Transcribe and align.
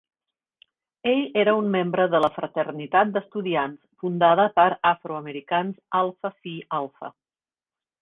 Ell 1.11 1.21
era 1.41 1.53
un 1.57 1.67
membre 1.75 2.07
de 2.15 2.21
la 2.25 2.31
fraternitat 2.39 3.13
d'estudiants 3.19 3.85
fundada 4.07 4.49
per 4.59 4.69
afroamericans 4.95 5.81
Alpha 6.05 6.37
Phi 6.41 6.61
Alpha. 6.83 7.17